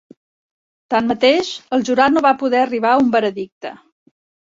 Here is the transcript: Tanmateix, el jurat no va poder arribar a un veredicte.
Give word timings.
Tanmateix, 0.93 1.53
el 1.79 1.87
jurat 1.91 2.17
no 2.17 2.25
va 2.29 2.35
poder 2.43 2.65
arribar 2.65 2.97
a 2.97 3.07
un 3.07 3.17
veredicte. 3.21 3.79